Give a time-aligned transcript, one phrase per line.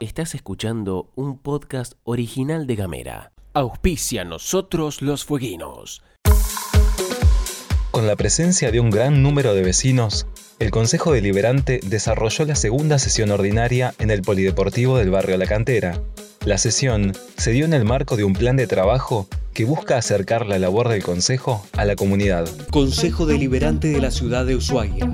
[0.00, 3.32] Estás escuchando un podcast original de Gamera.
[3.54, 6.02] Auspicia nosotros los fueguinos.
[7.90, 10.26] Con la presencia de un gran número de vecinos,
[10.58, 16.00] el Consejo Deliberante desarrolló la segunda sesión ordinaria en el Polideportivo del barrio La Cantera.
[16.44, 20.46] La sesión se dio en el marco de un plan de trabajo que busca acercar
[20.46, 22.48] la labor del Consejo a la comunidad.
[22.70, 25.10] Consejo Deliberante de la Ciudad de Ushuaia.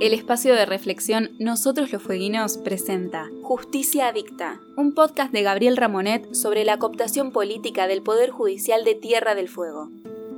[0.00, 6.32] El espacio de reflexión Nosotros los Fueguinos presenta Justicia Adicta, un podcast de Gabriel Ramonet
[6.32, 9.90] sobre la cooptación política del Poder Judicial de Tierra del Fuego.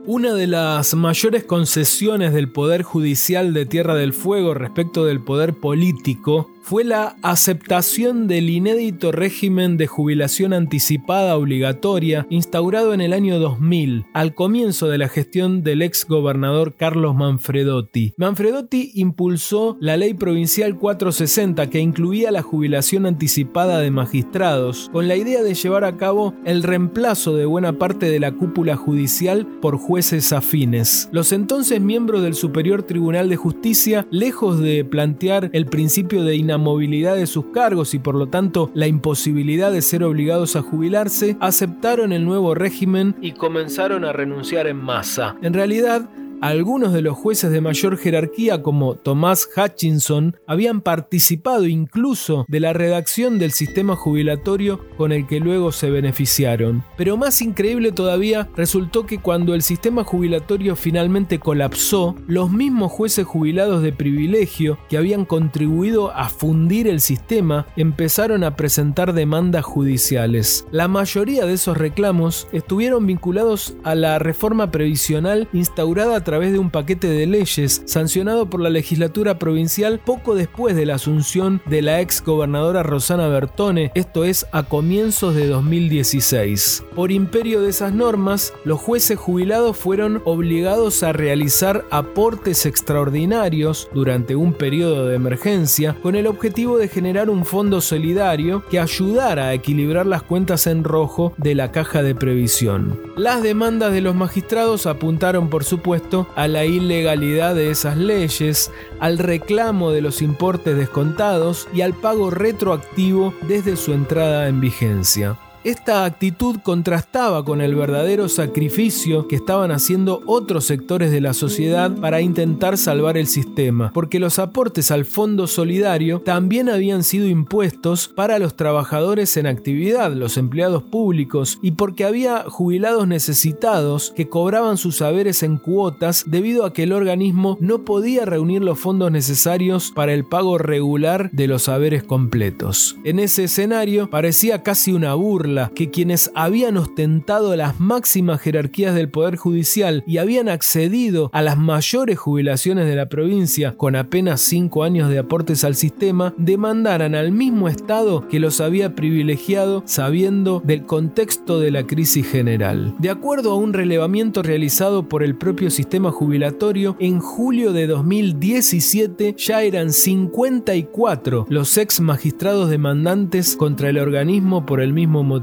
[0.06, 5.52] Una de las mayores concesiones del Poder Judicial de Tierra del Fuego respecto del poder
[5.52, 13.40] político fue la aceptación del inédito régimen de jubilación anticipada obligatoria instaurado en el año
[13.40, 18.14] 2000, al comienzo de la gestión del ex gobernador Carlos Manfredotti.
[18.16, 25.16] Manfredotti impulsó la ley provincial 460 que incluía la jubilación anticipada de magistrados, con la
[25.16, 29.76] idea de llevar a cabo el reemplazo de buena parte de la cúpula judicial por
[29.76, 31.08] jueces afines.
[31.10, 37.16] Los entonces miembros del Superior Tribunal de Justicia, lejos de plantear el principio de movilidad
[37.16, 42.12] de sus cargos y por lo tanto la imposibilidad de ser obligados a jubilarse, aceptaron
[42.12, 45.36] el nuevo régimen y comenzaron a renunciar en masa.
[45.42, 46.08] En realidad,
[46.40, 52.72] algunos de los jueces de mayor jerarquía, como Thomas Hutchinson, habían participado incluso de la
[52.72, 56.82] redacción del sistema jubilatorio con el que luego se beneficiaron.
[56.96, 63.26] Pero más increíble todavía resultó que cuando el sistema jubilatorio finalmente colapsó, los mismos jueces
[63.26, 70.66] jubilados de privilegio que habían contribuido a fundir el sistema empezaron a presentar demandas judiciales.
[70.70, 76.70] La mayoría de esos reclamos estuvieron vinculados a la reforma previsional instaurada través de un
[76.70, 82.00] paquete de leyes sancionado por la legislatura provincial poco después de la asunción de la
[82.00, 86.84] ex gobernadora Rosana Bertone, esto es a comienzos de 2016.
[86.94, 94.36] Por imperio de esas normas, los jueces jubilados fueron obligados a realizar aportes extraordinarios durante
[94.36, 99.54] un periodo de emergencia con el objetivo de generar un fondo solidario que ayudara a
[99.54, 103.00] equilibrar las cuentas en rojo de la caja de previsión.
[103.16, 109.18] Las demandas de los magistrados apuntaron por supuesto a la ilegalidad de esas leyes, al
[109.18, 115.38] reclamo de los importes descontados y al pago retroactivo desde su entrada en vigencia.
[115.62, 121.94] Esta actitud contrastaba con el verdadero sacrificio que estaban haciendo otros sectores de la sociedad
[122.00, 128.08] para intentar salvar el sistema, porque los aportes al Fondo Solidario también habían sido impuestos
[128.08, 134.78] para los trabajadores en actividad, los empleados públicos, y porque había jubilados necesitados que cobraban
[134.78, 139.92] sus saberes en cuotas debido a que el organismo no podía reunir los fondos necesarios
[139.94, 142.96] para el pago regular de los saberes completos.
[143.04, 149.10] En ese escenario parecía casi una burla que quienes habían ostentado las máximas jerarquías del
[149.10, 154.84] Poder Judicial y habían accedido a las mayores jubilaciones de la provincia con apenas cinco
[154.84, 160.84] años de aportes al sistema, demandaran al mismo Estado que los había privilegiado sabiendo del
[160.84, 162.94] contexto de la crisis general.
[162.98, 169.34] De acuerdo a un relevamiento realizado por el propio sistema jubilatorio, en julio de 2017
[169.36, 175.39] ya eran 54 los ex magistrados demandantes contra el organismo por el mismo motivo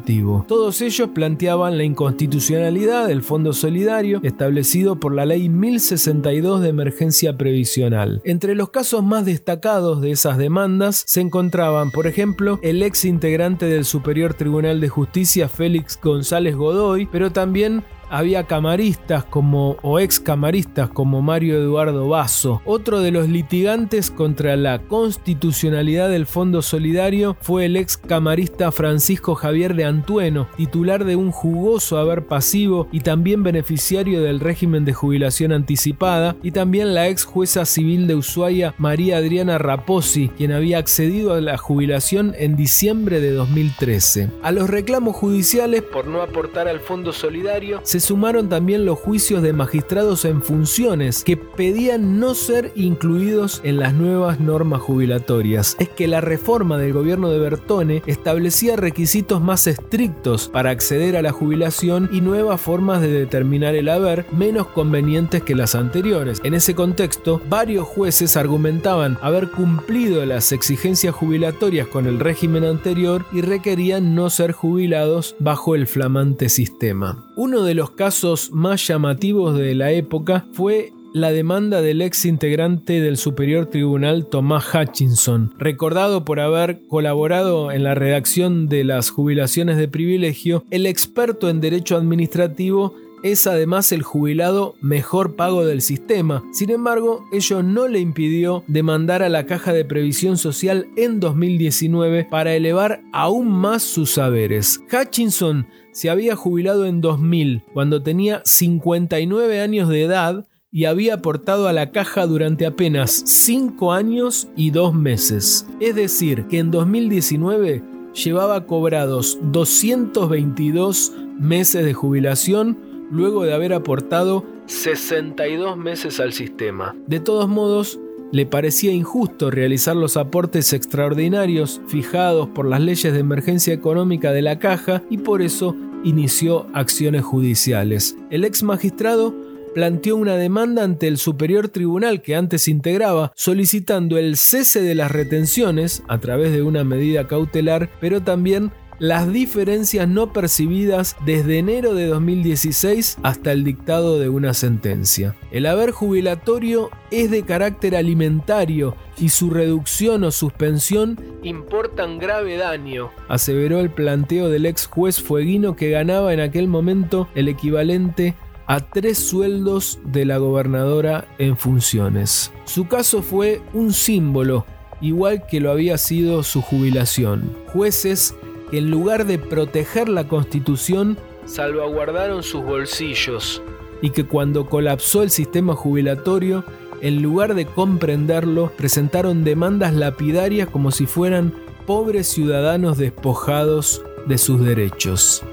[0.47, 7.38] todos ellos planteaban la inconstitucionalidad del Fondo Solidario establecido por la Ley 1062 de Emergencia
[7.38, 8.22] Previsional.
[8.24, 13.66] Entre los casos más destacados de esas demandas se encontraban, por ejemplo, el ex integrante
[13.66, 20.19] del Superior Tribunal de Justicia Félix González Godoy, pero también había camaristas como o ex
[20.19, 22.62] camaristas como Mario Eduardo Basso.
[22.66, 29.35] Otro de los litigantes contra la constitucionalidad del Fondo Solidario fue el ex camarista Francisco
[29.35, 34.94] Javier de Antueno, titular de un jugoso haber pasivo y también beneficiario del régimen de
[34.94, 40.77] jubilación anticipada, y también la ex jueza civil de Ushuaia María Adriana Raposi, quien había
[40.77, 44.30] accedido a la jubilación en diciembre de 2013.
[44.44, 48.99] A los reclamos judiciales por no aportar al Fondo Solidario se se sumaron también los
[48.99, 55.75] juicios de magistrados en funciones que pedían no ser incluidos en las nuevas normas jubilatorias.
[55.79, 61.23] Es que la reforma del gobierno de Bertone establecía requisitos más estrictos para acceder a
[61.23, 66.39] la jubilación y nuevas formas de determinar el haber menos convenientes que las anteriores.
[66.44, 73.25] En ese contexto, varios jueces argumentaban haber cumplido las exigencias jubilatorias con el régimen anterior
[73.33, 77.26] y requerían no ser jubilados bajo el flamante sistema.
[77.38, 83.00] Uno de los casos más llamativos de la época fue la demanda del ex integrante
[83.00, 89.78] del Superior Tribunal Tomás Hutchinson, recordado por haber colaborado en la redacción de las jubilaciones
[89.78, 96.44] de privilegio, el experto en derecho administrativo es además el jubilado mejor pago del sistema.
[96.51, 102.25] Sin embargo, ello no le impidió demandar a la Caja de Previsión Social en 2019
[102.25, 104.81] para elevar aún más sus saberes.
[104.92, 111.67] Hutchinson se había jubilado en 2000, cuando tenía 59 años de edad y había aportado
[111.67, 115.65] a la caja durante apenas 5 años y 2 meses.
[115.79, 117.81] Es decir, que en 2019
[118.13, 122.77] llevaba cobrados 222 meses de jubilación
[123.09, 126.95] luego de haber aportado 62 meses al sistema.
[127.07, 127.99] De todos modos,
[128.31, 134.41] le parecía injusto realizar los aportes extraordinarios fijados por las leyes de emergencia económica de
[134.41, 135.75] la caja y por eso
[136.07, 138.15] inició acciones judiciales.
[138.30, 139.36] El ex magistrado
[139.75, 145.12] planteó una demanda ante el Superior Tribunal que antes integraba, solicitando el cese de las
[145.12, 151.94] retenciones a través de una medida cautelar, pero también las diferencias no percibidas desde enero
[151.94, 155.35] de 2016 hasta el dictado de una sentencia.
[155.51, 163.11] El haber jubilatorio es de carácter alimentario y su reducción o suspensión importan grave daño,
[163.29, 168.35] aseveró el planteo del ex juez Fueguino que ganaba en aquel momento el equivalente
[168.67, 172.51] a tres sueldos de la gobernadora en funciones.
[172.65, 174.65] Su caso fue un símbolo,
[174.99, 177.55] igual que lo había sido su jubilación.
[177.67, 178.35] Jueces
[178.69, 183.62] que en lugar de proteger la constitución, salvaguardaron sus bolsillos
[184.02, 186.64] y que cuando colapsó el sistema jubilatorio,
[187.02, 191.54] en lugar de comprenderlo, presentaron demandas lapidarias como si fueran
[191.86, 195.44] pobres ciudadanos despojados de sus derechos.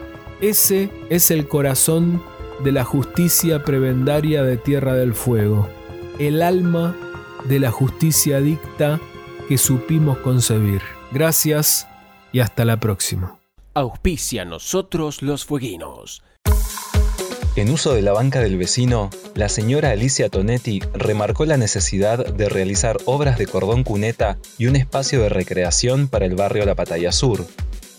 [0.41, 2.21] Ese es el corazón
[2.63, 5.69] de la justicia prebendaria de Tierra del Fuego,
[6.19, 6.97] el alma
[7.45, 9.01] de la justicia dicta
[9.49, 10.81] que supimos concebir.
[11.13, 11.87] Gracias
[12.35, 13.39] y hasta la próxima.
[13.75, 16.23] Auspicia nosotros los fueguinos.
[17.57, 22.49] En uso de la banca del vecino, la señora Alicia Tonetti remarcó la necesidad de
[22.49, 27.13] realizar obras de cordón cuneta y un espacio de recreación para el barrio La Pataya
[27.13, 27.47] Sur,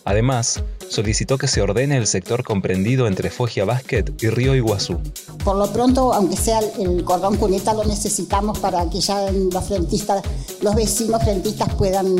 [0.06, 5.00] Además, solicitó que se ordene el sector comprendido entre Foggia Basket y Río Iguazú.
[5.44, 10.22] Por lo pronto, aunque sea el cordón cuneta, lo necesitamos para que ya los frentistas,
[10.62, 12.16] los vecinos frentistas puedan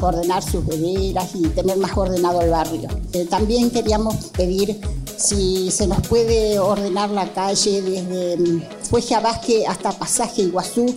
[0.00, 2.88] ordenar sus bederas y tener más ordenado el barrio.
[3.12, 4.80] Eh, también queríamos pedir
[5.16, 10.92] si se nos puede ordenar la calle desde mm, Foggia Basket hasta Pasaje Iguazú,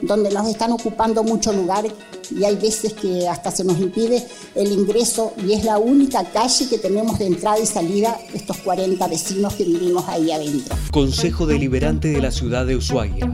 [0.00, 1.84] donde nos están ocupando mucho lugar
[2.30, 6.68] y hay veces que hasta se nos impide el ingreso y es la única calle
[6.68, 10.76] que tenemos de entrada y salida estos 40 vecinos que vivimos ahí adentro.
[10.92, 13.30] Consejo Deliberante de la Ciudad de Ushuaia.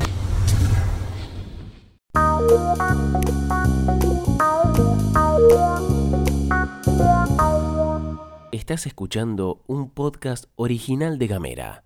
[8.52, 11.78] Estás escuchando un podcast original de Gamera.